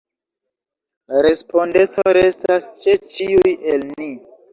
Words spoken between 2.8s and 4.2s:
ĉe ĉiuj el ni.